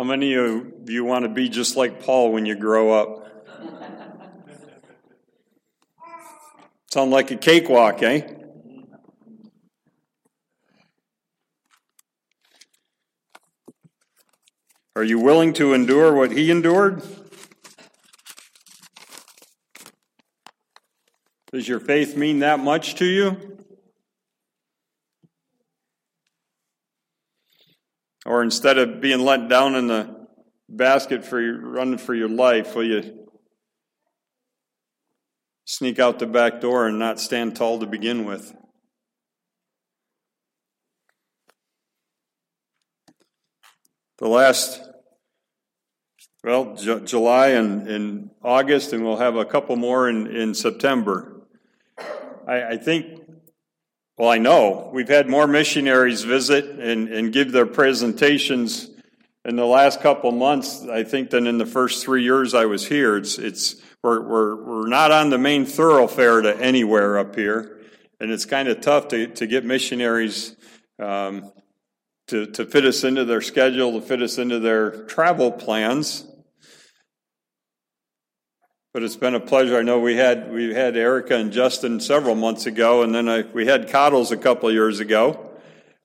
[0.00, 3.22] How many of you want to be just like Paul when you grow up?
[6.90, 8.22] Sound like a cakewalk, eh?
[14.96, 17.02] Are you willing to endure what he endured?
[21.52, 23.59] Does your faith mean that much to you?
[28.26, 30.26] Or instead of being let down in the
[30.68, 33.26] basket for your, running for your life, will you
[35.64, 38.54] sneak out the back door and not stand tall to begin with?
[44.18, 44.82] The last,
[46.44, 51.40] well, J- July and, and August, and we'll have a couple more in, in September.
[52.46, 53.19] I, I think
[54.20, 58.90] well, I know we've had more missionaries visit and, and give their presentations
[59.46, 62.86] in the last couple months, I think, than in the first three years I was
[62.86, 63.16] here.
[63.16, 67.80] It's, it's, we're, we're, we're not on the main thoroughfare to anywhere up here.
[68.20, 70.54] And it's kind of tough to, to get missionaries
[70.98, 71.50] um,
[72.26, 76.29] to, to fit us into their schedule, to fit us into their travel plans.
[78.92, 79.78] But it's been a pleasure.
[79.78, 83.42] I know we had we had Erica and Justin several months ago, and then I,
[83.42, 85.50] we had Coddles a couple years ago.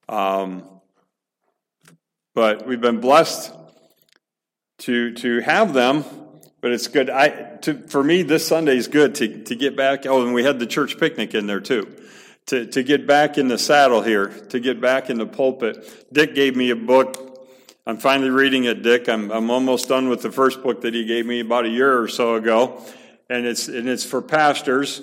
[0.08, 0.64] Um,
[2.36, 3.52] but we've been blessed
[4.80, 6.06] to to have them.
[6.62, 7.10] But it's good.
[7.10, 10.06] I to, for me this Sunday is good to to get back.
[10.06, 11.88] Oh, and we had the church picnic in there too.
[12.48, 16.08] To to get back in the saddle here, to get back in the pulpit.
[16.14, 17.25] Dick gave me a book
[17.88, 19.08] I'm finally reading it, Dick.
[19.08, 22.02] I'm, I'm almost done with the first book that he gave me about a year
[22.02, 22.82] or so ago.
[23.30, 25.02] And it's, and it's for pastors.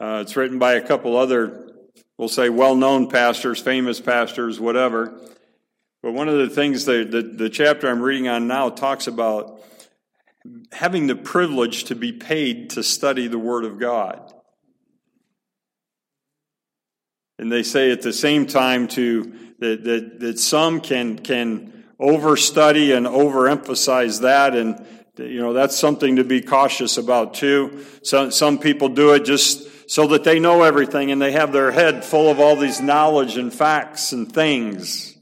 [0.00, 1.72] Uh, it's written by a couple other,
[2.18, 5.20] we'll say, well known pastors, famous pastors, whatever.
[6.02, 9.62] But one of the things, that the, the chapter I'm reading on now talks about
[10.72, 14.32] having the privilege to be paid to study the Word of God.
[17.38, 22.96] And they say at the same time to that, that, that some can can overstudy
[22.96, 24.54] and overemphasize that.
[24.54, 24.84] And
[25.16, 27.84] you know that's something to be cautious about too.
[28.02, 31.70] Some, some people do it just so that they know everything and they have their
[31.70, 35.16] head full of all these knowledge and facts and things.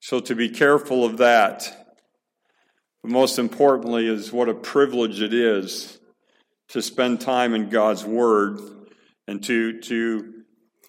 [0.00, 1.78] So to be careful of that.
[3.02, 5.98] But most importantly is what a privilege it is
[6.68, 8.58] to spend time in god's word
[9.28, 10.42] and to to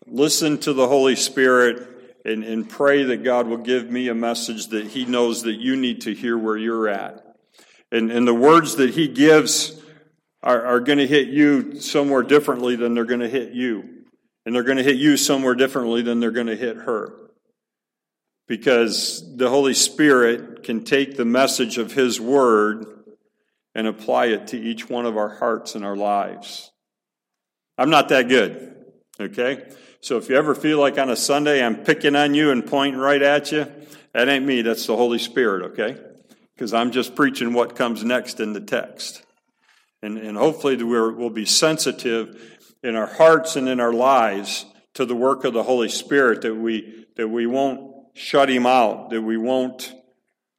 [0.07, 1.92] listen to the holy spirit
[2.25, 5.75] and, and pray that God will give me a message that He knows that you
[5.75, 7.23] need to hear where you're at.
[7.91, 9.79] And, and the words that He gives
[10.41, 13.89] are, are going to hit you somewhere differently than they're going to hit you.
[14.45, 17.13] And they're going to hit you somewhere differently than they're going to hit her.
[18.47, 22.85] Because the Holy Spirit can take the message of His Word
[23.73, 26.71] and apply it to each one of our hearts and our lives.
[27.77, 28.75] I'm not that good,
[29.19, 29.63] okay?
[30.03, 32.99] So if you ever feel like on a Sunday I'm picking on you and pointing
[32.99, 33.71] right at you,
[34.11, 35.97] that ain't me, that's the Holy Spirit, okay?
[36.53, 39.23] Because I'm just preaching what comes next in the text.
[40.01, 44.65] And, and hopefully we will be sensitive in our hearts and in our lives
[44.95, 49.09] to the work of the Holy Spirit, that we, that we won't shut him out,
[49.11, 49.95] that we won't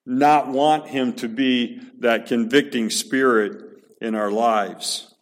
[0.07, 3.63] not want him to be that convicting spirit
[4.01, 5.14] in our lives.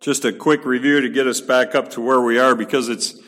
[0.00, 3.20] Just a quick review to get us back up to where we are because it's,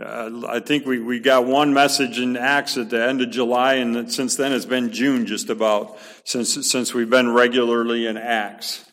[0.00, 3.74] uh, I think we, we got one message in Acts at the end of July,
[3.74, 8.88] and since then it's been June just about since, since we've been regularly in Acts.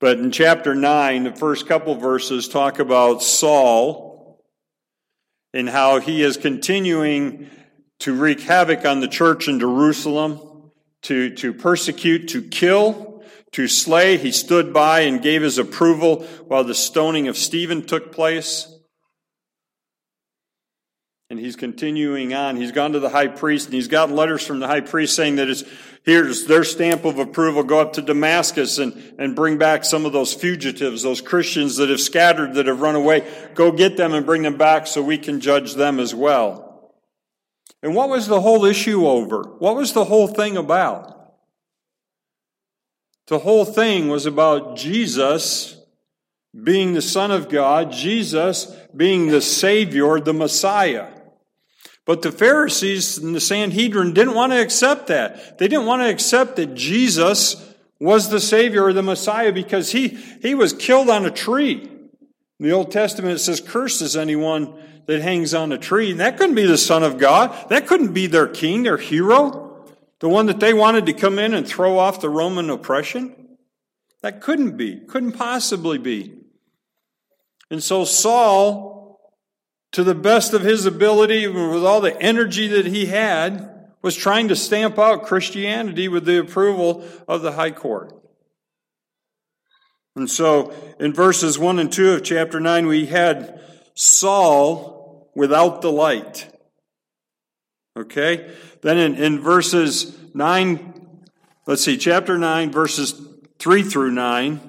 [0.00, 4.42] But in chapter 9, the first couple verses talk about Saul
[5.52, 7.50] and how he is continuing
[7.98, 10.70] to wreak havoc on the church in Jerusalem,
[11.02, 13.15] to, to persecute, to kill,
[13.56, 14.18] to slay.
[14.18, 18.70] He stood by and gave his approval while the stoning of Stephen took place.
[21.30, 22.56] And he's continuing on.
[22.56, 25.36] He's gone to the high priest and he's gotten letters from the high priest saying
[25.36, 25.64] that it's,
[26.04, 27.62] here's their stamp of approval.
[27.62, 31.88] Go up to Damascus and, and bring back some of those fugitives, those Christians that
[31.88, 33.26] have scattered, that have run away.
[33.54, 36.92] Go get them and bring them back so we can judge them as well.
[37.82, 39.44] And what was the whole issue over?
[39.58, 41.15] What was the whole thing about?
[43.26, 45.76] The whole thing was about Jesus
[46.62, 51.08] being the Son of God, Jesus being the Savior, the Messiah.
[52.04, 55.58] But the Pharisees and the Sanhedrin didn't want to accept that.
[55.58, 60.08] They didn't want to accept that Jesus was the Savior or the Messiah because he,
[60.40, 61.82] he was killed on a tree.
[61.82, 64.72] In the Old Testament it says, Cursed is anyone
[65.06, 66.12] that hangs on a tree.
[66.12, 67.70] And that couldn't be the Son of God.
[67.70, 69.75] That couldn't be their king, their hero.
[70.20, 73.56] The one that they wanted to come in and throw off the Roman oppression?
[74.22, 76.34] That couldn't be, couldn't possibly be.
[77.70, 79.20] And so Saul,
[79.92, 84.48] to the best of his ability, with all the energy that he had, was trying
[84.48, 88.12] to stamp out Christianity with the approval of the high court.
[90.14, 93.60] And so in verses 1 and 2 of chapter 9, we had
[93.94, 96.55] Saul without the light.
[97.96, 98.54] Okay?
[98.82, 101.20] Then in, in verses 9,
[101.66, 103.20] let's see, chapter 9, verses
[103.58, 104.60] 3 through 9,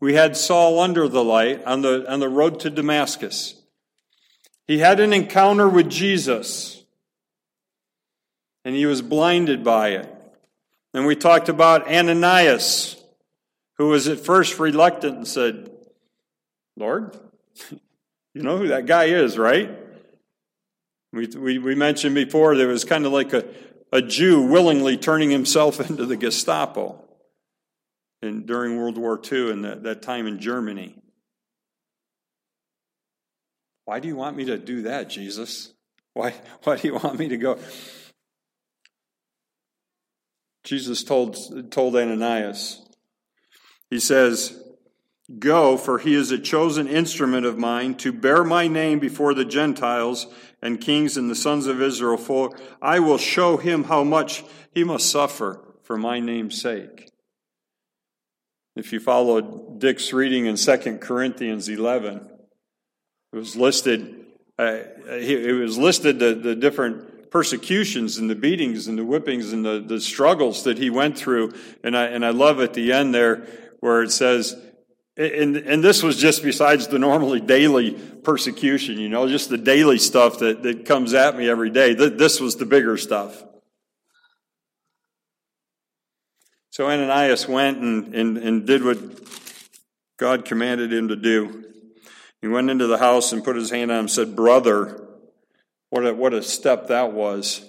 [0.00, 3.54] we had Saul under the light on the, on the road to Damascus.
[4.66, 6.84] He had an encounter with Jesus,
[8.64, 10.14] and he was blinded by it.
[10.92, 13.02] And we talked about Ananias,
[13.78, 15.70] who was at first reluctant and said,
[16.76, 17.16] Lord,
[18.34, 19.87] you know who that guy is, right?
[21.12, 23.44] We, we, we mentioned before there was kind of like a,
[23.92, 27.02] a Jew willingly turning himself into the Gestapo
[28.22, 30.94] in, during World War II and that, that time in Germany.
[33.84, 35.72] Why do you want me to do that, Jesus?
[36.12, 36.34] Why,
[36.64, 37.58] why do you want me to go?
[40.64, 42.84] Jesus told, told Ananias,
[43.88, 44.62] he says,
[45.36, 49.44] Go, for he is a chosen instrument of mine to bear my name before the
[49.44, 50.26] Gentiles
[50.62, 54.42] and kings and the sons of Israel, for I will show him how much
[54.72, 57.10] he must suffer for my name's sake.
[58.74, 62.26] If you followed Dick's reading in 2 Corinthians 11,
[63.32, 64.24] it was listed,
[64.58, 64.78] uh,
[65.08, 69.84] it was listed the, the different persecutions and the beatings and the whippings and the,
[69.86, 71.52] the struggles that he went through.
[71.84, 73.46] And I, and I love at the end there
[73.80, 74.56] where it says,
[75.18, 79.98] and, and this was just besides the normally daily persecution, you know, just the daily
[79.98, 81.94] stuff that, that comes at me every day.
[81.94, 83.42] This was the bigger stuff.
[86.70, 88.98] So Ananias went and, and, and did what
[90.18, 91.64] God commanded him to do.
[92.40, 95.04] He went into the house and put his hand on him and said, Brother,
[95.90, 97.68] what a, what a step that was.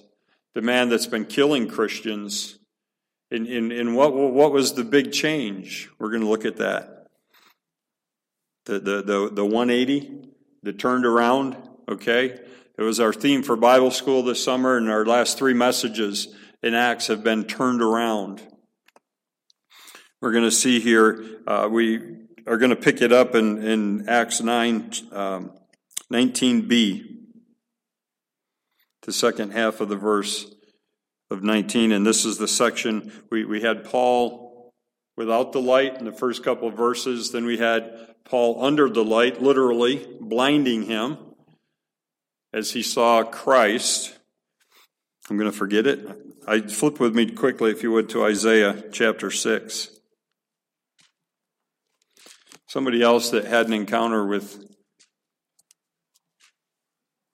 [0.54, 2.60] The man that's been killing Christians.
[3.32, 5.90] In, in, in what, what was the big change?
[5.98, 6.99] We're going to look at that
[8.66, 10.30] the, the, the, the 180
[10.64, 11.58] that turned around,
[11.88, 12.40] okay?
[12.78, 16.34] It was our theme for Bible school this summer, and our last three messages
[16.64, 18.42] in Acts have been turned around.
[20.22, 22.00] We're going to see here, uh, we
[22.46, 25.52] are going to pick it up in, in Acts 9, um,
[26.12, 27.04] 19b,
[29.04, 30.46] the second half of the verse
[31.32, 31.92] of 19.
[31.92, 34.72] And this is the section we, we had Paul
[35.16, 37.32] without the light in the first couple of verses.
[37.32, 41.18] Then we had Paul under the light, literally blinding him
[42.54, 44.18] as he saw Christ.
[45.30, 46.08] I'm going to forget it.
[46.48, 49.90] I flip with me quickly, if you would, to Isaiah chapter 6.
[52.68, 54.64] Somebody else that had an encounter with,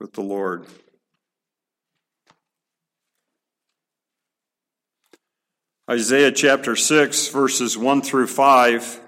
[0.00, 0.66] with the Lord.
[5.88, 9.00] Isaiah chapter 6, verses 1 through 5.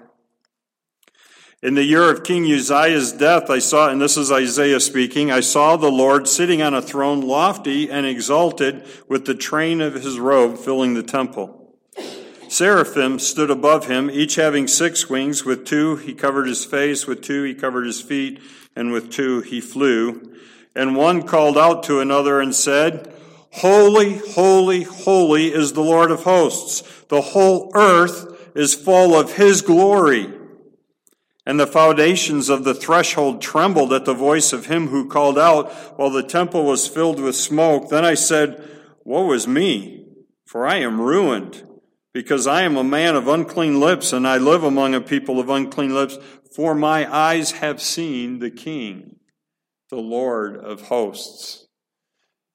[1.61, 5.41] In the year of King Uzziah's death, I saw, and this is Isaiah speaking, I
[5.41, 10.17] saw the Lord sitting on a throne lofty and exalted with the train of his
[10.17, 11.75] robe filling the temple.
[12.47, 15.43] Seraphim stood above him, each having six wings.
[15.43, 18.39] With two he covered his face, with two he covered his feet,
[18.73, 20.33] and with two he flew.
[20.73, 23.13] And one called out to another and said,
[23.51, 27.03] Holy, holy, holy is the Lord of hosts.
[27.09, 30.38] The whole earth is full of his glory.
[31.49, 35.73] And the foundations of the threshold trembled at the voice of him who called out,
[35.97, 37.89] while the temple was filled with smoke.
[37.89, 38.63] Then I said,
[39.03, 40.05] Woe is me,
[40.45, 41.67] for I am ruined,
[42.13, 45.49] because I am a man of unclean lips, and I live among a people of
[45.49, 46.19] unclean lips,
[46.55, 49.15] for my eyes have seen the King,
[49.89, 51.65] the Lord of hosts.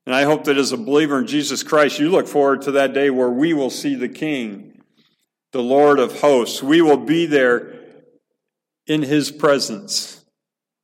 [0.07, 2.95] And I hope that as a believer in Jesus Christ, you look forward to that
[2.95, 4.85] day where we will see the King,
[5.51, 6.63] the Lord of hosts.
[6.63, 7.74] We will be there
[8.87, 10.25] in his presence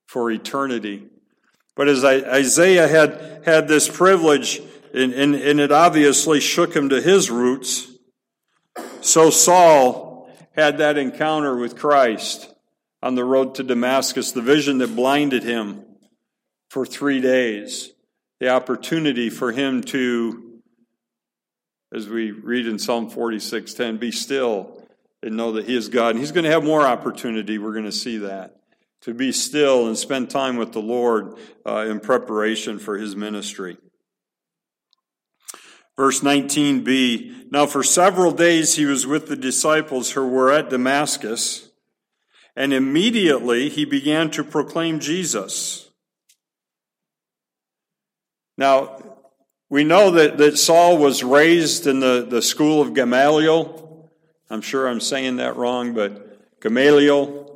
[0.06, 1.06] for eternity.
[1.76, 4.60] But as Isaiah had, had this privilege,
[4.92, 7.88] and, and, and it obviously shook him to his roots,
[9.00, 12.52] so Saul had that encounter with Christ
[13.02, 15.84] on the road to Damascus, the vision that blinded him
[16.68, 17.92] for three days,
[18.40, 20.60] the opportunity for him to,
[21.94, 24.79] as we read in Psalm 46:10, be still
[25.22, 26.10] and know that He is God.
[26.10, 27.58] And He's going to have more opportunity.
[27.58, 28.56] We're going to see that.
[29.02, 31.36] To be still and spend time with the Lord
[31.66, 33.78] uh, in preparation for His ministry.
[35.96, 41.68] Verse 19b Now for several days he was with the disciples who were at Damascus,
[42.56, 45.90] and immediately he began to proclaim Jesus.
[48.56, 48.98] Now,
[49.70, 53.89] we know that, that Saul was raised in the, the school of Gamaliel.
[54.50, 57.46] I'm sure I'm saying that wrong, but Gamaliel.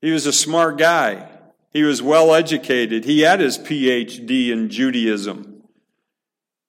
[0.00, 1.28] He was a smart guy.
[1.72, 3.04] He was well educated.
[3.04, 5.62] He had his PhD in Judaism.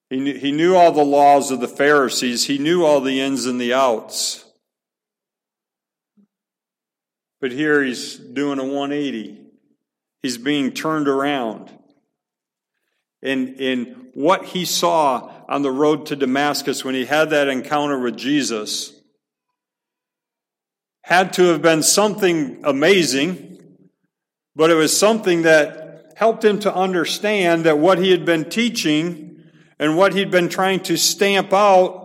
[0.10, 2.46] He knew, he knew all the laws of the Pharisees.
[2.46, 4.44] He knew all the ins and the outs.
[7.40, 9.40] But here he's doing a 180.
[10.22, 11.72] He's being turned around
[13.22, 18.00] in, in what he saw on the road to Damascus when he had that encounter
[18.00, 18.94] with Jesus
[21.04, 23.60] had to have been something amazing,
[24.56, 29.44] but it was something that helped him to understand that what he had been teaching
[29.78, 31.98] and what he'd been trying to stamp out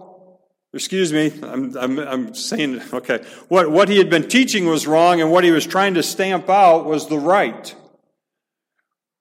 [0.74, 5.22] excuse me, I'm, I'm, I'm, saying, okay, what, what he had been teaching was wrong,
[5.22, 7.74] and what he was trying to stamp out was the right.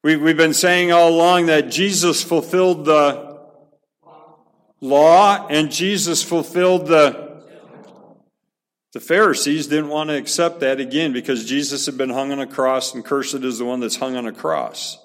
[0.04, 3.35] We, we've been saying all along that Jesus fulfilled the
[4.86, 7.26] law and Jesus fulfilled the.
[8.94, 12.48] The Pharisees didn't want to accept that again because Jesus had been hung on a
[12.48, 14.98] cross and cursed is the one that's hung on a cross.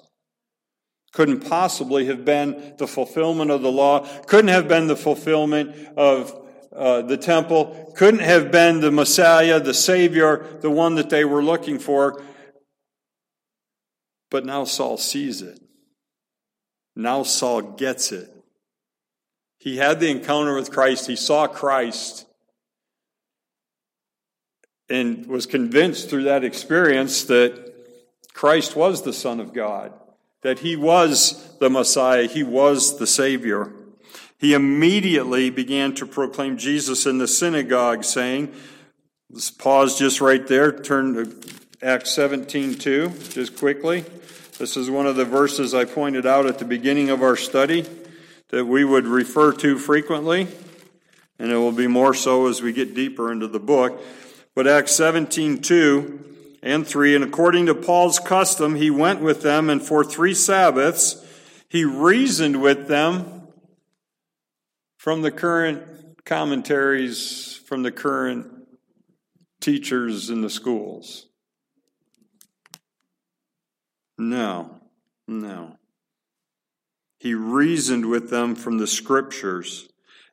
[1.11, 6.33] Couldn't possibly have been the fulfillment of the law, couldn't have been the fulfillment of
[6.73, 11.43] uh, the temple, couldn't have been the Messiah, the Savior, the one that they were
[11.43, 12.23] looking for.
[14.29, 15.59] But now Saul sees it.
[16.95, 18.29] Now Saul gets it.
[19.61, 22.25] He had the encounter with Christ, he saw Christ,
[24.89, 27.71] and was convinced through that experience that
[28.33, 29.93] Christ was the Son of God,
[30.41, 33.71] that he was the Messiah, he was the Savior.
[34.39, 38.51] He immediately began to proclaim Jesus in the synagogue, saying,
[39.29, 41.37] Let's pause just right there, turn to
[41.83, 44.05] Acts 17 2, just quickly.
[44.57, 47.85] This is one of the verses I pointed out at the beginning of our study
[48.51, 50.47] that we would refer to frequently,
[51.39, 54.01] and it will be more so as we get deeper into the book.
[54.53, 56.25] But Acts 17 2
[56.61, 61.25] and 3, and according to Paul's custom, he went with them, and for three Sabbaths
[61.69, 63.47] he reasoned with them
[64.97, 68.47] from the current commentaries, from the current
[69.61, 71.27] teachers in the schools.
[74.17, 74.81] No,
[75.27, 75.77] no.
[77.21, 79.87] He reasoned with them from the scriptures,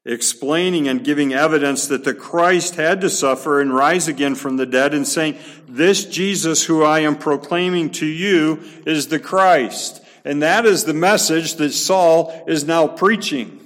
[0.06, 4.64] explaining and giving evidence that the Christ had to suffer and rise again from the
[4.64, 5.36] dead, and saying,
[5.68, 10.02] This Jesus who I am proclaiming to you is the Christ.
[10.24, 13.60] And that is the message that Saul is now preaching.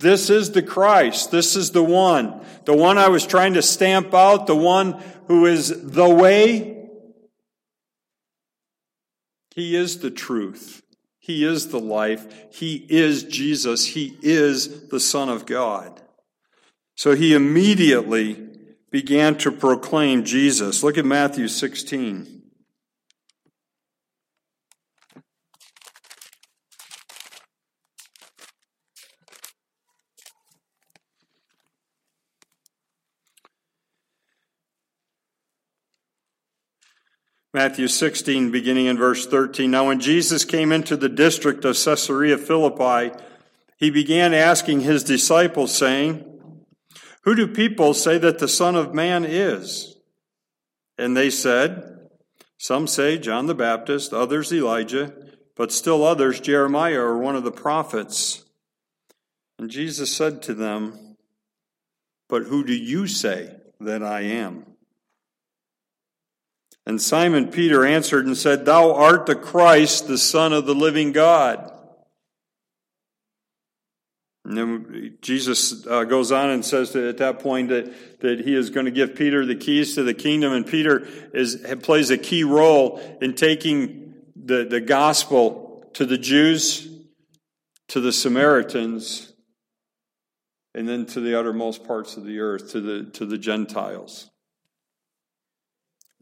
[0.00, 1.30] This is the Christ.
[1.30, 2.44] This is the one.
[2.64, 6.88] The one I was trying to stamp out, the one who is the way,
[9.54, 10.82] he is the truth.
[11.28, 12.26] He is the life.
[12.50, 13.84] He is Jesus.
[13.84, 16.00] He is the Son of God.
[16.96, 18.48] So he immediately
[18.90, 20.82] began to proclaim Jesus.
[20.82, 22.37] Look at Matthew 16.
[37.54, 39.70] Matthew 16, beginning in verse 13.
[39.70, 43.16] Now, when Jesus came into the district of Caesarea Philippi,
[43.78, 46.24] he began asking his disciples, saying,
[47.22, 49.96] Who do people say that the Son of Man is?
[50.98, 52.10] And they said,
[52.58, 55.14] Some say John the Baptist, others Elijah,
[55.56, 58.44] but still others Jeremiah or one of the prophets.
[59.58, 61.16] And Jesus said to them,
[62.28, 64.67] But who do you say that I am?
[66.88, 71.12] And Simon Peter answered and said, Thou art the Christ, the Son of the living
[71.12, 71.70] God.
[74.46, 78.54] And then Jesus uh, goes on and says that at that point that, that he
[78.54, 82.16] is going to give Peter the keys to the kingdom, and Peter is, plays a
[82.16, 86.88] key role in taking the, the gospel to the Jews,
[87.88, 89.34] to the Samaritans,
[90.74, 94.30] and then to the uttermost parts of the earth, to the, to the Gentiles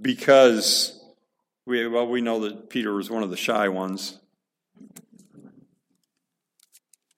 [0.00, 1.00] because
[1.66, 4.18] we, well, we know that Peter was one of the shy ones.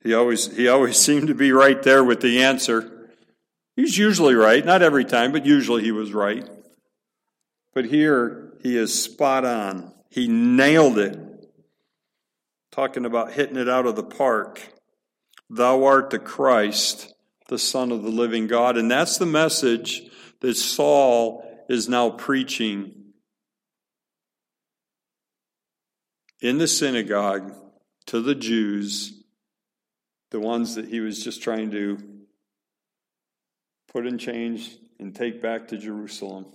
[0.02, 3.10] He always, he always seemed to be right there with the answer.
[3.76, 6.48] He's usually right, not every time, but usually he was right.
[7.74, 9.92] But here he is spot on.
[10.10, 11.18] He nailed it.
[12.72, 14.60] talking about hitting it out of the park.
[15.50, 17.14] Thou art the Christ,
[17.48, 18.76] the Son of the living God.
[18.76, 20.02] And that's the message
[20.40, 22.94] that Saul is now preaching
[26.40, 27.54] in the synagogue
[28.06, 29.12] to the Jews,
[30.30, 31.98] the ones that he was just trying to
[33.92, 36.46] put in change and take back to Jerusalem.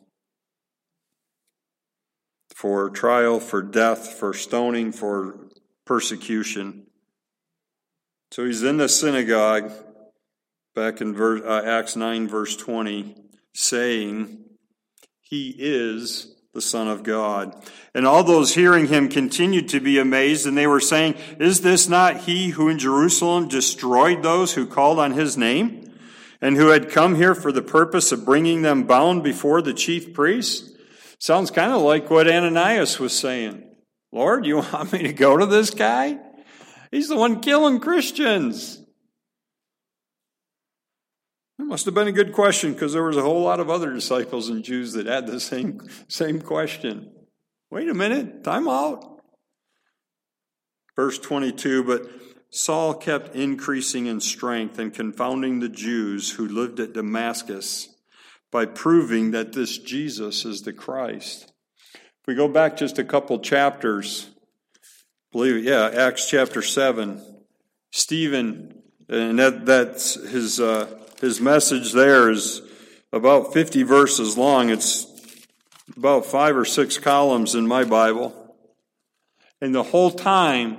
[2.55, 5.49] For trial, for death, for stoning, for
[5.85, 6.87] persecution.
[8.31, 9.71] So he's in the synagogue,
[10.75, 13.15] back in verse, uh, Acts 9, verse 20,
[13.53, 14.42] saying,
[15.23, 17.55] He is the Son of God.
[17.95, 21.89] And all those hearing him continued to be amazed, and they were saying, Is this
[21.89, 25.91] not he who in Jerusalem destroyed those who called on his name?
[26.41, 30.13] And who had come here for the purpose of bringing them bound before the chief
[30.13, 30.69] priests?
[31.17, 33.63] Sounds kind of like what Ananias was saying.
[34.11, 36.19] Lord, you want me to go to this guy?
[36.91, 38.82] He's the one killing Christians.
[41.65, 44.49] Must have been a good question because there was a whole lot of other disciples
[44.49, 47.11] and Jews that had the same, same question.
[47.71, 49.21] Wait a minute, time out.
[50.95, 52.03] Verse 22 But
[52.51, 57.89] Saul kept increasing in strength and confounding the Jews who lived at Damascus
[58.51, 61.51] by proving that this Jesus is the Christ.
[61.95, 64.29] If we go back just a couple chapters,
[65.31, 67.19] believe it, yeah, Acts chapter 7,
[67.91, 72.61] Stephen, and that, that's his, uh, his message there is
[73.11, 74.69] about 50 verses long.
[74.69, 75.07] It's
[75.97, 78.55] about five or six columns in my Bible.
[79.61, 80.77] And the whole time,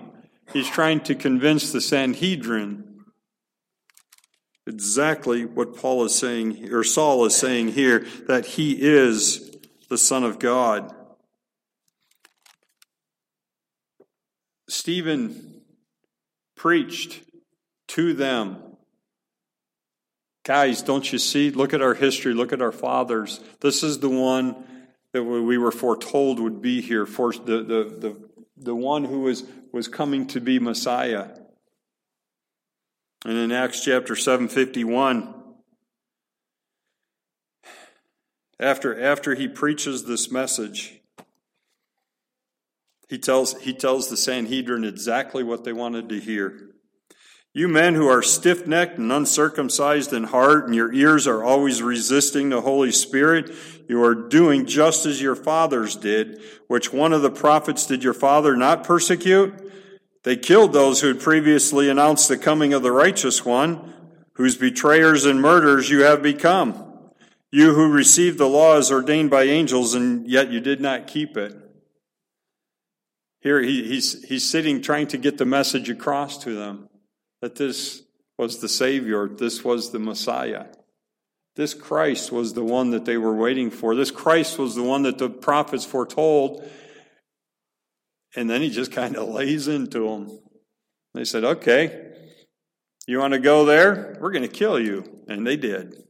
[0.53, 3.05] He's trying to convince the Sanhedrin
[4.67, 9.57] exactly what Paul is saying, or Saul is saying here, that he is
[9.89, 10.95] the Son of God.
[14.69, 15.63] Stephen
[16.57, 17.23] preached
[17.89, 18.74] to them.
[20.45, 21.51] Guys, don't you see?
[21.51, 22.35] Look at our history.
[22.35, 23.41] Look at our fathers.
[23.61, 24.65] This is the one
[25.13, 29.45] that we were foretold would be here, for the, the, the, the one who was
[29.75, 31.31] was coming to be Messiah.
[33.25, 35.35] And in Acts chapter 751,
[38.61, 41.01] after, after he preaches this message,
[43.09, 46.71] he tells, he tells the Sanhedrin exactly what they wanted to hear.
[47.57, 51.81] You men who are stiff necked and uncircumcised in heart, and your ears are always
[51.83, 53.55] resisting the Holy Spirit,
[53.89, 56.43] you are doing just as your fathers did.
[56.67, 59.55] Which one of the prophets did your father not persecute?
[60.25, 63.93] They killed those who had previously announced the coming of the righteous one,
[64.33, 67.13] whose betrayers and murderers you have become.
[67.53, 71.37] You who received the law as ordained by angels, and yet you did not keep
[71.37, 71.55] it.
[73.39, 76.89] Here he, he's, he's sitting trying to get the message across to them
[77.45, 78.03] that this
[78.39, 80.65] was the Savior, this was the Messiah.
[81.57, 83.95] This Christ was the one that they were waiting for.
[83.95, 86.67] This Christ was the one that the prophets foretold
[88.35, 90.41] and then he just kind of lays into them.
[91.13, 92.13] They said, Okay,
[93.07, 94.17] you want to go there?
[94.19, 95.05] We're going to kill you.
[95.29, 96.03] And they did.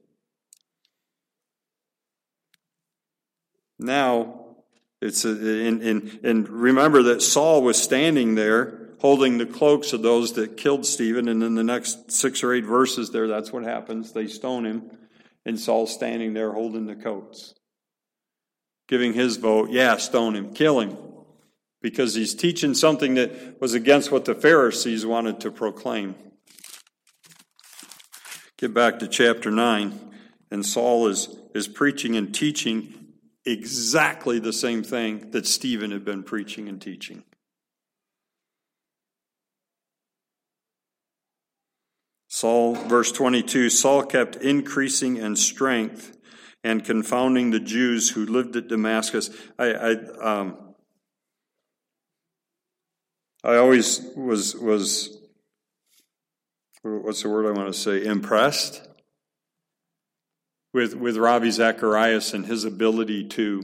[3.80, 4.56] Now,
[5.02, 10.00] it's a, and, and, and remember that Saul was standing there holding the cloaks of
[10.00, 11.28] those that killed Stephen.
[11.28, 14.12] And in the next six or eight verses there, that's what happens.
[14.12, 14.90] They stone him,
[15.44, 17.52] and Saul's standing there holding the coats,
[18.88, 19.68] giving his vote.
[19.68, 20.96] Yeah, stone him, kill him
[21.82, 26.14] because he's teaching something that was against what the Pharisees wanted to proclaim.
[28.56, 30.00] Get back to chapter 9,
[30.50, 32.94] and Saul is, is preaching and teaching
[33.44, 37.22] exactly the same thing that Stephen had been preaching and teaching.
[42.34, 46.18] Saul, verse 22 Saul kept increasing in strength
[46.64, 49.30] and confounding the Jews who lived at Damascus.
[49.56, 50.74] I, I um,
[53.44, 55.16] I always was was
[56.82, 58.84] what's the word I want to say impressed
[60.72, 63.62] with with Ravi Zacharias and his ability to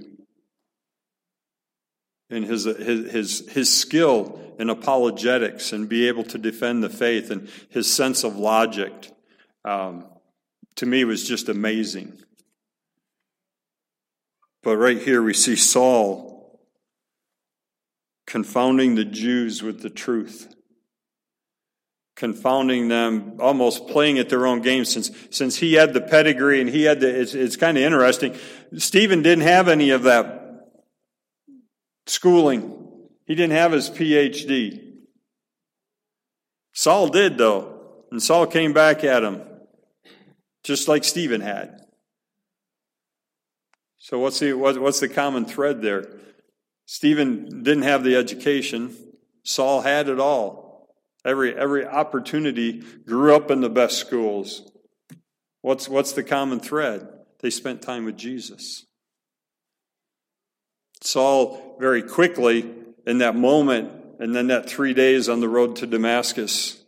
[2.30, 7.30] and his his his, his skill in apologetics and be able to defend the faith
[7.30, 8.92] and his sense of logic
[9.64, 10.04] um,
[10.76, 12.18] to me was just amazing.
[14.62, 16.60] But right here we see Saul
[18.26, 20.54] confounding the Jews with the truth,
[22.16, 24.84] confounding them, almost playing at their own game.
[24.84, 28.36] Since since he had the pedigree and he had the, it's, it's kind of interesting.
[28.76, 30.39] Stephen didn't have any of that
[32.10, 32.76] schooling.
[33.26, 34.94] He didn't have his PhD.
[36.72, 37.80] Saul did, though.
[38.10, 39.42] And Saul came back at him,
[40.64, 41.80] just like Stephen had.
[43.98, 46.18] So, what's the, what's the common thread there?
[46.86, 48.96] Stephen didn't have the education,
[49.44, 50.88] Saul had it all.
[51.24, 54.72] Every, every opportunity grew up in the best schools.
[55.60, 57.06] What's, what's the common thread?
[57.40, 58.86] They spent time with Jesus.
[61.02, 62.70] Saul very quickly,
[63.06, 66.82] in that moment, and then that three days on the road to Damascus,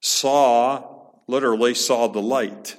[0.00, 2.76] saw, literally saw the light.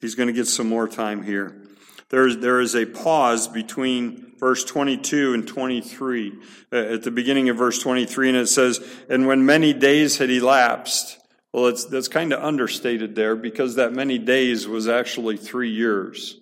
[0.00, 1.62] He's going to get some more time here.
[2.08, 6.32] There's, there is a pause between verse 22 and 23.
[6.72, 10.30] Uh, at the beginning of verse 23, and it says, And when many days had
[10.30, 11.18] elapsed,
[11.52, 16.38] well, it's, that's kind of understated there because that many days was actually three years.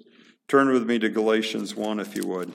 [0.48, 2.52] Turn with me to Galatians 1, if you would.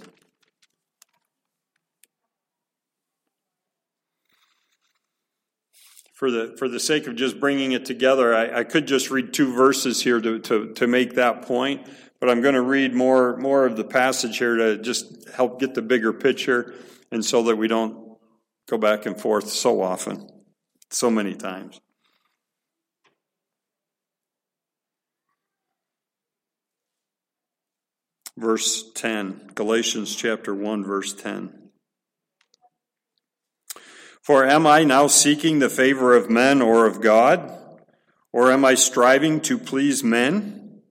[6.13, 9.33] For the, for the sake of just bringing it together, I, I could just read
[9.33, 11.87] two verses here to, to, to make that point,
[12.19, 15.73] but I'm going to read more, more of the passage here to just help get
[15.75, 16.75] the bigger picture
[17.11, 18.17] and so that we don't
[18.67, 20.29] go back and forth so often,
[20.91, 21.79] so many times.
[28.39, 29.51] Verse 10.
[29.55, 31.53] Galatians chapter 1, verse 10.
[34.21, 37.51] For am I now seeking the favor of men or of God?
[38.31, 40.81] Or am I striving to please men?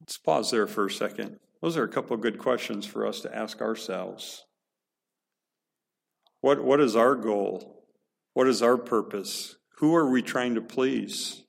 [0.00, 1.38] Let's pause there for a second.
[1.62, 4.44] Those are a couple of good questions for us to ask ourselves.
[6.40, 7.86] What, what is our goal?
[8.32, 9.56] What is our purpose?
[9.78, 11.43] Who are we trying to please?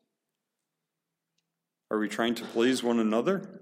[1.92, 3.62] Are we trying to please one another?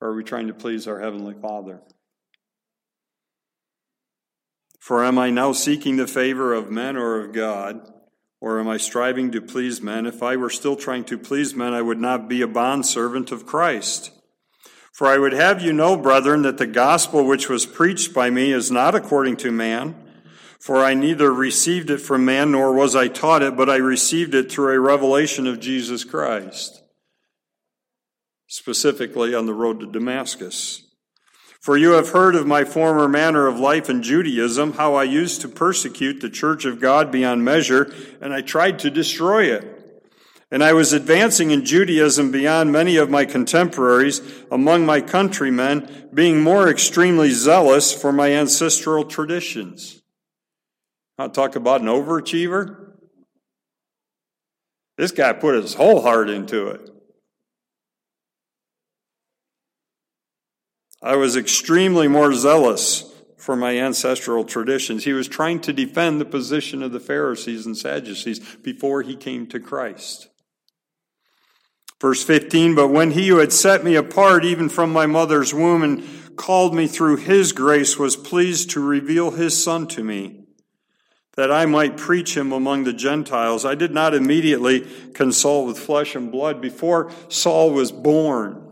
[0.00, 1.82] Or are we trying to please our Heavenly Father?
[4.78, 7.90] For am I now seeking the favor of men or of God?
[8.40, 10.06] Or am I striving to please men?
[10.06, 13.46] If I were still trying to please men, I would not be a bondservant of
[13.46, 14.12] Christ.
[14.92, 18.52] For I would have you know, brethren, that the gospel which was preached by me
[18.52, 19.96] is not according to man.
[20.60, 24.34] For I neither received it from man nor was I taught it, but I received
[24.34, 26.82] it through a revelation of Jesus Christ,
[28.46, 30.82] specifically on the road to Damascus.
[31.60, 35.40] For you have heard of my former manner of life in Judaism, how I used
[35.40, 39.72] to persecute the church of God beyond measure, and I tried to destroy it.
[40.48, 46.40] And I was advancing in Judaism beyond many of my contemporaries among my countrymen, being
[46.40, 50.02] more extremely zealous for my ancestral traditions.
[51.18, 52.92] I'll talk about an overachiever.
[54.98, 56.90] This guy put his whole heart into it.
[61.02, 63.04] I was extremely more zealous
[63.36, 65.04] for my ancestral traditions.
[65.04, 69.46] He was trying to defend the position of the Pharisees and Sadducees before he came
[69.48, 70.28] to Christ.
[72.00, 75.82] Verse 15, but when he who had set me apart even from my mother's womb
[75.82, 76.04] and
[76.36, 80.35] called me through his grace was pleased to reveal his son to me
[81.36, 83.64] that I might preach him among the Gentiles.
[83.64, 88.62] I did not immediately consult with flesh and blood before Saul was born.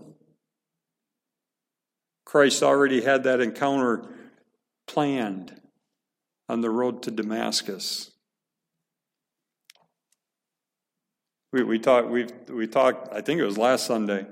[2.25, 4.05] Christ already had that encounter
[4.87, 5.61] planned
[6.49, 8.11] on the road to Damascus.
[11.53, 14.27] We, we talked, we we talked, I think it was last Sunday,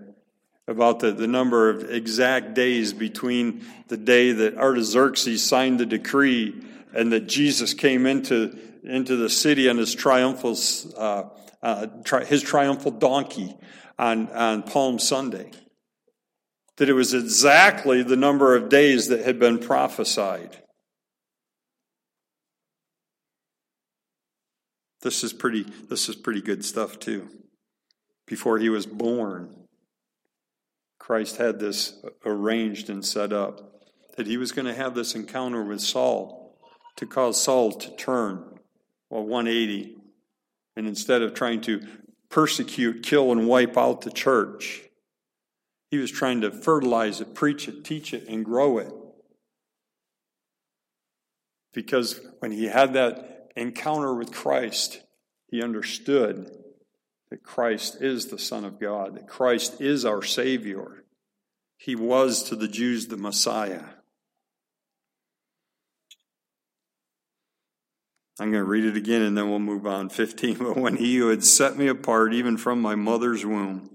[0.67, 6.61] about the, the number of exact days between the day that Artaxerxes signed the decree
[6.95, 10.57] and that Jesus came into, into the city on his triumphal,
[10.97, 11.25] uh,
[11.63, 13.57] uh, tri- his triumphal donkey
[13.99, 15.51] on, on Palm Sunday.
[16.77, 20.59] That it was exactly the number of days that had been prophesied.
[25.03, 27.29] This is pretty, this is pretty good stuff too.
[28.27, 29.55] Before he was born,
[30.99, 33.61] Christ had this arranged and set up
[34.17, 36.42] that he was going to have this encounter with Saul
[36.97, 38.45] to cause Saul to turn,
[39.11, 39.97] well, 180.
[40.77, 41.87] And instead of trying to
[42.29, 44.83] persecute, kill, and wipe out the church,
[45.91, 48.93] he was trying to fertilize it, preach it, teach it, and grow it.
[51.75, 55.03] Because when he had that encounter with Christ,
[55.49, 56.51] he understood
[57.31, 61.05] that Christ is the Son of God, that Christ is our Savior.
[61.77, 63.85] He was to the Jews the Messiah.
[68.43, 70.09] I'm going to read it again and then we'll move on.
[70.09, 70.57] 15.
[70.59, 73.89] But when he who had set me apart, even from my mother's womb,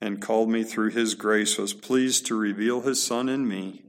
[0.00, 3.82] and called me through his grace, was pleased to reveal his Son in me,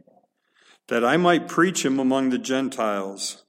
[0.90, 3.46] that I might preach him among the Gentiles.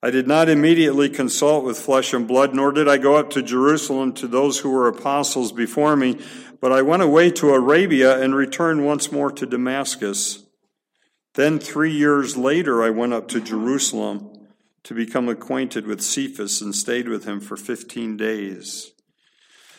[0.00, 3.42] I did not immediately consult with flesh and blood, nor did I go up to
[3.42, 6.20] Jerusalem to those who were apostles before me,
[6.60, 10.44] but I went away to Arabia and returned once more to Damascus.
[11.34, 14.31] Then three years later, I went up to Jerusalem
[14.84, 18.92] to become acquainted with Cephas and stayed with him for 15 days.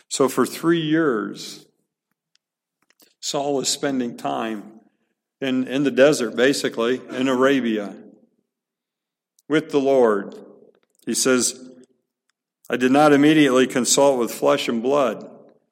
[0.10, 1.66] So for three years,
[3.20, 4.80] Saul was spending time
[5.42, 7.96] in, in the desert, basically, in Arabia,
[9.50, 10.36] with the Lord.
[11.06, 11.70] He says,
[12.70, 15.30] I did not immediately consult with flesh and blood,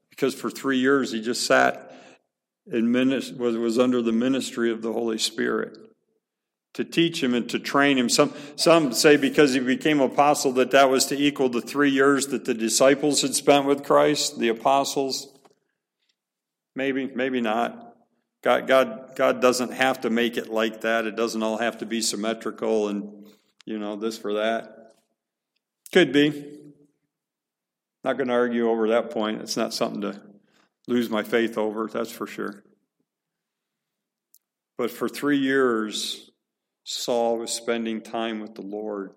[0.09, 1.87] because for three years he just sat
[2.69, 2.93] and
[3.37, 5.77] was under the ministry of the Holy Spirit
[6.73, 8.09] to teach him and to train him.
[8.09, 12.27] Some, some say because he became apostle that that was to equal the three years
[12.27, 15.27] that the disciples had spent with Christ, the apostles.
[16.75, 17.95] Maybe, maybe not.
[18.41, 21.05] God, God, God doesn't have to make it like that.
[21.05, 23.25] It doesn't all have to be symmetrical and,
[23.65, 24.93] you know, this for that.
[25.91, 26.57] Could be.
[28.03, 29.41] Not going to argue over that point.
[29.41, 30.19] It's not something to
[30.87, 32.63] lose my faith over, that's for sure.
[34.77, 36.30] But for three years,
[36.83, 39.11] Saul was spending time with the Lord,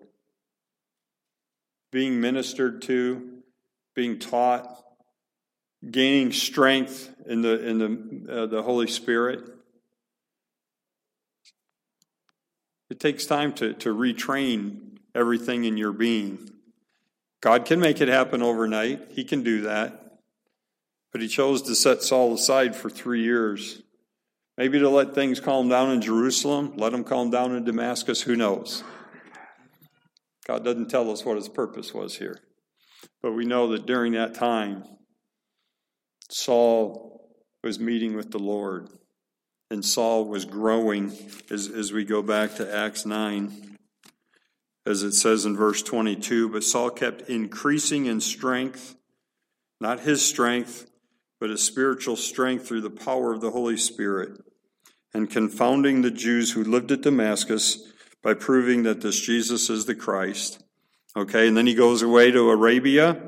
[1.91, 3.41] being ministered to,
[3.95, 4.83] being taught,
[5.89, 9.43] gaining strength in the, in the, uh, the Holy Spirit.
[12.89, 16.51] It takes time to, to retrain everything in your being.
[17.41, 20.19] God can make it happen overnight, He can do that.
[21.11, 23.81] But He chose to set Saul aside for three years.
[24.57, 28.35] Maybe to let things calm down in Jerusalem, let them calm down in Damascus, who
[28.35, 28.83] knows?
[30.47, 32.39] God doesn't tell us what His purpose was here.
[33.21, 34.83] But we know that during that time,
[36.29, 37.29] Saul
[37.63, 38.87] was meeting with the Lord,
[39.69, 41.11] and Saul was growing
[41.49, 43.77] as, as we go back to Acts 9,
[44.85, 46.49] as it says in verse 22.
[46.49, 48.95] But Saul kept increasing in strength,
[49.81, 50.85] not his strength,
[51.45, 54.31] but a spiritual strength through the power of the Holy Spirit,
[55.13, 59.93] and confounding the Jews who lived at Damascus by proving that this Jesus is the
[59.93, 60.63] Christ.
[61.15, 63.21] Okay, and then he goes away to Arabia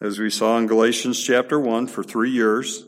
[0.00, 2.86] as we saw in Galatians chapter 1, for three years.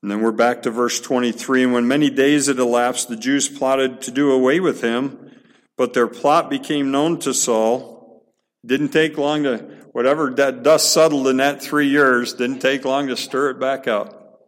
[0.00, 1.64] And then we're back to verse 23.
[1.64, 5.30] And when many days had elapsed, the Jews plotted to do away with him,
[5.76, 8.24] but their plot became known to Saul.
[8.64, 13.08] Didn't take long to, whatever that dust settled in that three years, didn't take long
[13.08, 14.44] to stir it back up.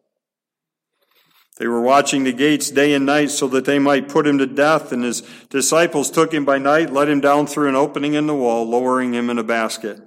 [1.58, 4.46] They were watching the gates day and night so that they might put him to
[4.46, 8.28] death, and his disciples took him by night, let him down through an opening in
[8.28, 9.98] the wall, lowering him in a basket.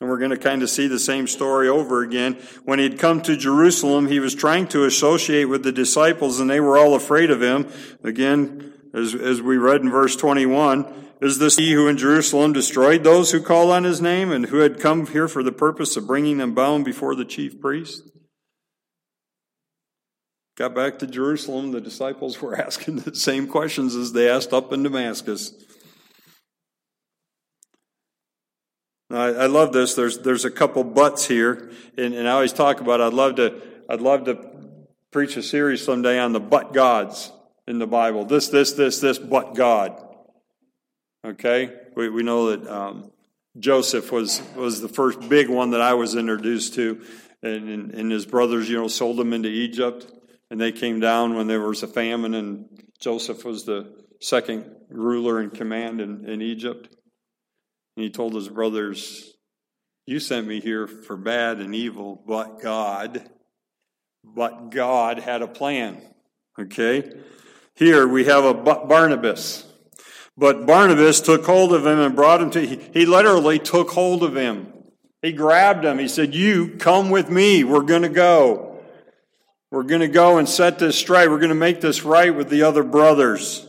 [0.00, 2.34] And we're going to kind of see the same story over again.
[2.64, 6.58] When he'd come to Jerusalem, he was trying to associate with the disciples and they
[6.58, 7.68] were all afraid of him.
[8.02, 13.04] Again, as, as we read in verse 21, is this he who in Jerusalem destroyed
[13.04, 16.06] those who call on his name and who had come here for the purpose of
[16.06, 18.02] bringing them bound before the chief priest?
[20.56, 24.72] Got back to Jerusalem, the disciples were asking the same questions as they asked up
[24.72, 25.54] in Damascus.
[29.10, 29.94] I, I love this.
[29.94, 33.00] There's there's a couple buts here, and, and I always talk about.
[33.00, 34.38] I'd love to I'd love to
[35.10, 37.30] preach a series someday on the but gods
[37.66, 38.24] in the Bible.
[38.24, 40.11] This this this this but God.
[41.24, 43.12] Okay, we we know that um,
[43.58, 47.00] Joseph was was the first big one that I was introduced to,
[47.42, 50.10] and, and, and his brothers, you know, sold him into Egypt,
[50.50, 52.66] and they came down when there was a famine, and
[53.00, 56.88] Joseph was the second ruler in command in, in Egypt.
[57.96, 59.34] And he told his brothers,
[60.06, 63.28] You sent me here for bad and evil, but God,
[64.24, 66.00] but God had a plan.
[66.58, 67.12] Okay?
[67.74, 69.71] Here we have a Barnabas.
[70.36, 74.36] But Barnabas took hold of him and brought him to, he literally took hold of
[74.36, 74.72] him.
[75.20, 75.98] He grabbed him.
[75.98, 77.64] He said, You come with me.
[77.64, 78.80] We're going to go.
[79.70, 81.28] We're going to go and set this straight.
[81.28, 83.66] We're going to make this right with the other brothers.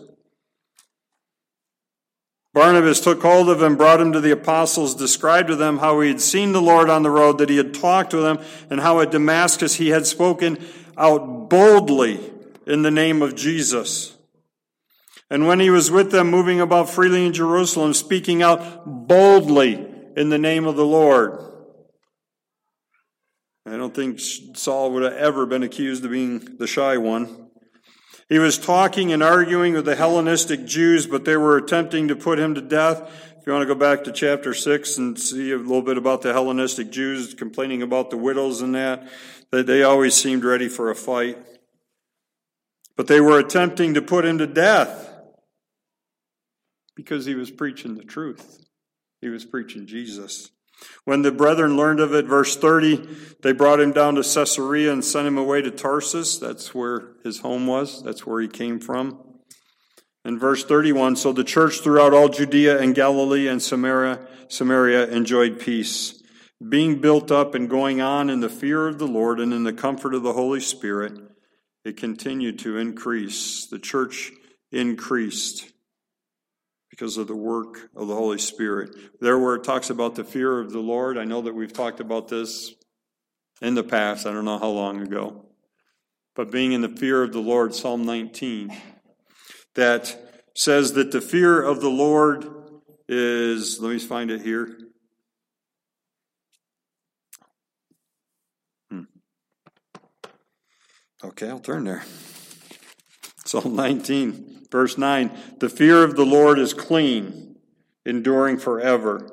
[2.53, 6.09] Barnabas took hold of him, brought him to the apostles, described to them how he
[6.09, 8.99] had seen the Lord on the road, that he had talked with them, and how
[8.99, 10.63] at Damascus he had spoken
[10.95, 12.19] out boldly
[12.67, 14.15] in the name of Jesus.
[15.33, 19.83] And when he was with them, moving about freely in Jerusalem, speaking out boldly
[20.15, 21.43] in the name of the Lord.
[23.65, 27.49] I don't think Saul would have ever been accused of being the shy one.
[28.29, 32.37] He was talking and arguing with the Hellenistic Jews, but they were attempting to put
[32.37, 33.01] him to death,
[33.39, 36.21] if you want to go back to chapter 6 and see a little bit about
[36.21, 39.09] the Hellenistic Jews complaining about the widows and that,
[39.49, 41.39] that they always seemed ready for a fight.
[42.95, 45.09] But they were attempting to put him to death
[46.95, 48.65] because he was preaching the truth.
[49.21, 50.51] He was preaching Jesus.
[51.05, 53.07] When the brethren learned of it, verse 30,
[53.41, 56.37] they brought him down to Caesarea and sent him away to Tarsus.
[56.37, 59.19] That's where his home was, that's where he came from.
[60.25, 65.59] In verse 31, so the church throughout all Judea and Galilee and Samaria, Samaria enjoyed
[65.59, 66.21] peace,
[66.67, 69.73] being built up and going on in the fear of the Lord and in the
[69.73, 71.19] comfort of the Holy Spirit.
[71.83, 73.67] It continued to increase.
[73.67, 74.31] The church
[74.71, 75.72] increased
[76.93, 78.95] because of the work of the Holy Spirit.
[79.19, 81.99] There, where it talks about the fear of the Lord, I know that we've talked
[81.99, 82.71] about this
[83.63, 85.43] in the past, I don't know how long ago.
[86.35, 88.77] But being in the fear of the Lord, Psalm 19,
[89.73, 90.15] that
[90.53, 92.47] says that the fear of the Lord
[93.07, 94.77] is, let me find it here.
[98.91, 99.03] Hmm.
[101.23, 102.03] Okay, I'll turn there.
[103.53, 105.29] Psalm 19, verse 9.
[105.59, 107.55] The fear of the Lord is clean,
[108.03, 109.29] enduring forever.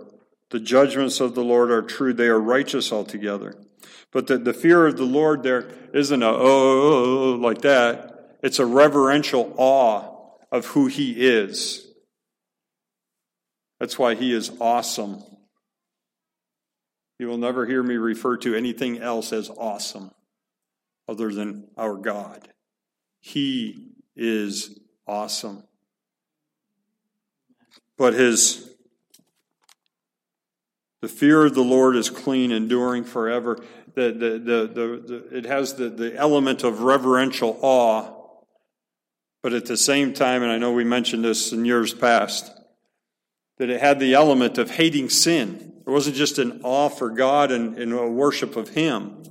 [0.50, 3.56] The judgments of the Lord are true, they are righteous altogether.
[4.12, 7.36] But the, the fear of the Lord there isn't a oh, oh, oh, oh, oh
[7.36, 8.36] like that.
[8.42, 11.90] It's a reverential awe of who he is.
[13.78, 15.22] That's why he is awesome.
[17.18, 20.10] You will never hear me refer to anything else as awesome
[21.08, 22.50] other than our God.
[23.22, 23.89] He
[24.20, 25.64] is awesome.
[27.96, 28.70] But his
[31.00, 33.58] the fear of the Lord is clean, enduring forever.
[33.94, 38.14] The, the, the, the, it has the, the element of reverential awe,
[39.42, 42.52] but at the same time, and I know we mentioned this in years past,
[43.56, 45.72] that it had the element of hating sin.
[45.86, 49.22] It wasn't just an awe for God and, and a worship of Him,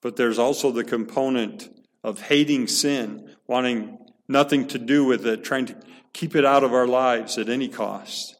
[0.00, 1.68] but there's also the component
[2.04, 3.98] of hating sin, wanting
[4.28, 5.76] nothing to do with it, trying to
[6.12, 8.36] keep it out of our lives at any cost.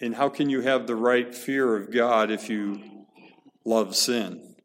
[0.00, 3.06] And how can you have the right fear of God if you
[3.64, 4.56] love sin?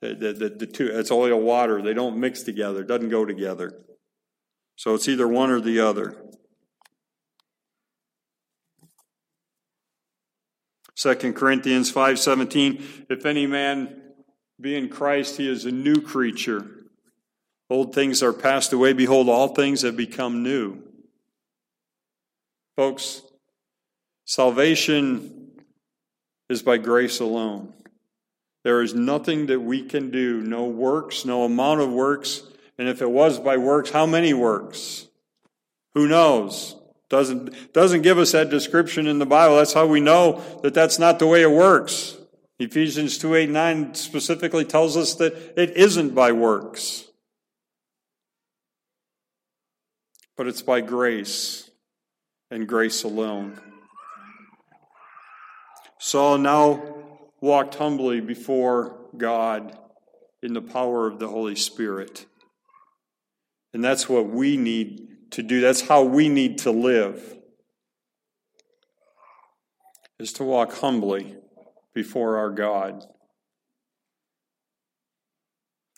[0.00, 1.82] The, the, the, the two, it's oil, water.
[1.82, 2.82] They don't mix together.
[2.82, 3.72] It doesn't go together.
[4.76, 6.24] So it's either one or the other.
[10.94, 14.09] Second Corinthians 5:17 If any man
[14.60, 16.66] be in Christ, he is a new creature.
[17.70, 18.92] Old things are passed away.
[18.92, 20.82] Behold, all things have become new.
[22.76, 23.22] Folks,
[24.24, 25.52] salvation
[26.48, 27.72] is by grace alone.
[28.64, 32.42] There is nothing that we can do, no works, no amount of works.
[32.76, 35.06] And if it was by works, how many works?
[35.94, 36.76] Who knows?
[37.08, 39.56] Doesn't, doesn't give us that description in the Bible.
[39.56, 42.16] That's how we know that that's not the way it works.
[42.60, 47.06] Ephesians 2 8 9 specifically tells us that it isn't by works,
[50.36, 51.70] but it's by grace
[52.50, 53.58] and grace alone.
[55.98, 56.82] Saul now
[57.40, 59.78] walked humbly before God
[60.42, 62.26] in the power of the Holy Spirit.
[63.72, 65.62] And that's what we need to do.
[65.62, 67.38] That's how we need to live.
[70.18, 71.36] Is to walk humbly
[71.94, 73.04] before our God.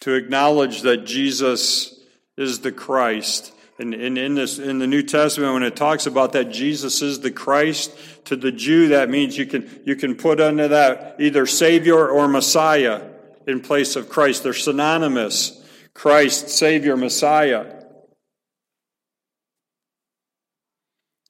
[0.00, 2.00] To acknowledge that Jesus
[2.36, 3.52] is the Christ.
[3.78, 7.30] And, in, this, in the New Testament, when it talks about that Jesus is the
[7.30, 12.08] Christ, to the Jew, that means you can, you can put under that either Savior
[12.08, 13.02] or Messiah
[13.46, 14.42] in place of Christ.
[14.42, 15.62] They're synonymous
[15.94, 17.81] Christ, Savior, Messiah.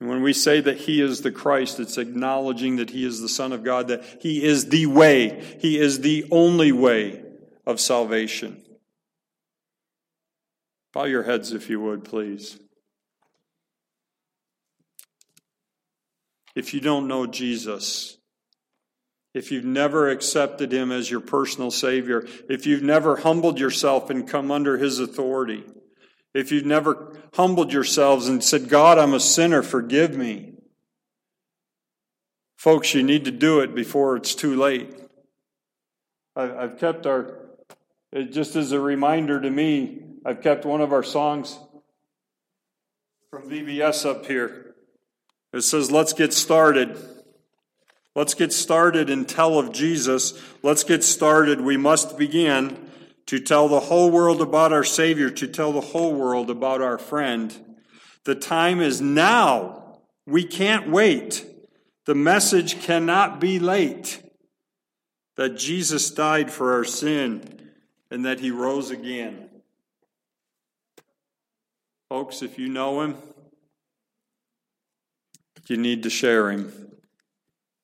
[0.02, 3.28] And when we say that He is the Christ, it's acknowledging that He is the
[3.28, 7.22] Son of God, that He is the way, He is the only way
[7.64, 8.60] of salvation.
[10.92, 12.58] Bow your heads, if you would, please.
[16.56, 18.18] If you don't know Jesus,
[19.34, 24.28] if you've never accepted Him as your personal Savior, if you've never humbled yourself and
[24.28, 25.62] come under His authority,
[26.34, 30.54] if you've never humbled yourselves and said, God, I'm a sinner, forgive me.
[32.56, 34.94] Folks, you need to do it before it's too late.
[36.34, 37.40] I've kept our,
[38.30, 41.58] just as a reminder to me, I've kept one of our songs
[43.30, 44.74] from VBS up here.
[45.52, 46.96] It says, Let's get started.
[48.14, 50.40] Let's get started and tell of Jesus.
[50.62, 51.60] Let's get started.
[51.60, 52.90] We must begin
[53.26, 56.98] to tell the whole world about our Savior, to tell the whole world about our
[56.98, 57.76] friend.
[58.24, 59.98] The time is now.
[60.26, 61.44] We can't wait.
[62.04, 64.22] The message cannot be late
[65.36, 67.70] that Jesus died for our sin
[68.10, 69.48] and that he rose again.
[72.08, 73.16] Folks, if you know him,
[75.66, 76.72] you need to share him.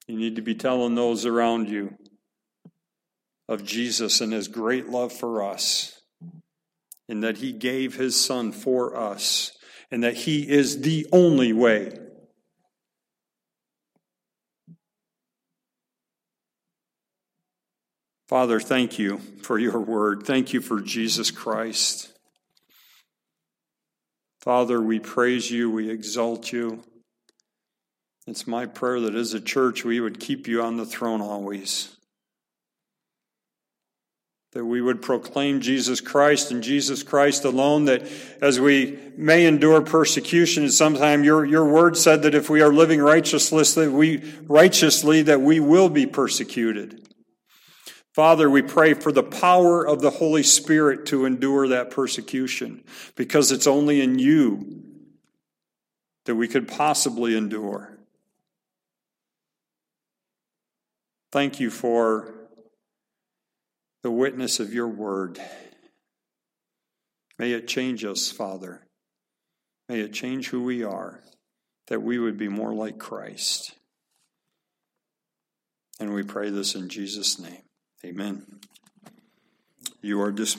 [0.07, 1.97] You need to be telling those around you
[3.49, 6.01] of Jesus and his great love for us,
[7.09, 9.53] and that he gave his son for us,
[9.91, 11.99] and that he is the only way.
[18.29, 20.25] Father, thank you for your word.
[20.25, 22.13] Thank you for Jesus Christ.
[24.41, 26.83] Father, we praise you, we exalt you.
[28.27, 31.98] It's my prayer that as a church we would keep you on the throne always.
[34.53, 39.83] That we would proclaim Jesus Christ and Jesus Christ alone, that as we may endure
[39.83, 44.23] persecution, and sometime your, your word said that if we are living righteously, that we
[44.45, 47.07] righteously, that we will be persecuted.
[48.15, 52.83] Father, we pray for the power of the Holy Spirit to endure that persecution,
[53.17, 54.83] because it's only in you
[56.25, 57.99] that we could possibly endure.
[61.31, 62.35] Thank you for
[64.03, 65.39] the witness of your word.
[67.39, 68.83] May it change us, Father.
[69.89, 71.23] May it change who we are,
[71.87, 73.75] that we would be more like Christ.
[76.01, 77.63] And we pray this in Jesus' name.
[78.05, 78.61] Amen.
[80.01, 80.57] You are dismissed.